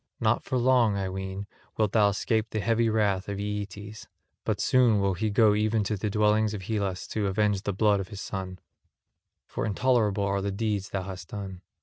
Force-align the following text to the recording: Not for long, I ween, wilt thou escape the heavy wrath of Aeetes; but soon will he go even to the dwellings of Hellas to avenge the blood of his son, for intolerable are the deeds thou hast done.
Not 0.19 0.43
for 0.43 0.57
long, 0.57 0.97
I 0.97 1.09
ween, 1.09 1.45
wilt 1.77 1.91
thou 1.91 2.09
escape 2.09 2.49
the 2.49 2.59
heavy 2.59 2.89
wrath 2.89 3.29
of 3.29 3.37
Aeetes; 3.39 4.07
but 4.43 4.59
soon 4.59 4.99
will 4.99 5.13
he 5.13 5.29
go 5.29 5.53
even 5.53 5.83
to 5.83 5.95
the 5.95 6.09
dwellings 6.09 6.55
of 6.55 6.63
Hellas 6.63 7.05
to 7.09 7.27
avenge 7.27 7.61
the 7.61 7.71
blood 7.71 7.99
of 7.99 8.07
his 8.07 8.19
son, 8.19 8.57
for 9.45 9.63
intolerable 9.63 10.23
are 10.23 10.41
the 10.41 10.49
deeds 10.51 10.89
thou 10.89 11.03
hast 11.03 11.27
done. 11.27 11.61